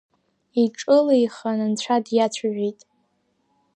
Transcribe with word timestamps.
Иҿылеихан 0.61 1.59
Анцәа 1.67 1.95
диацәажәеит… 2.05 2.79